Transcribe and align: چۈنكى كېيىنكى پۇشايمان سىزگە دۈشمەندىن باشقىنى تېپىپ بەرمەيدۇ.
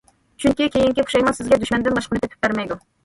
چۈنكى 0.45 0.67
كېيىنكى 0.75 1.05
پۇشايمان 1.09 1.37
سىزگە 1.41 1.59
دۈشمەندىن 1.67 1.97
باشقىنى 1.99 2.25
تېپىپ 2.25 2.43
بەرمەيدۇ. 2.47 2.79